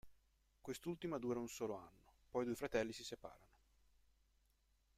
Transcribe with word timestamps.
Quest'ultima 0.61 1.19
dura 1.19 1.37
un 1.37 1.47
solo 1.47 1.75
anno, 1.77 2.13
poi 2.31 2.41
i 2.41 2.45
due 2.45 2.55
fratelli 2.55 2.91
si 2.91 3.03
separano. 3.03 3.49